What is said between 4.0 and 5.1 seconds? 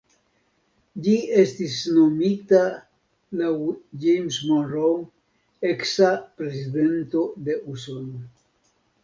James Monroe,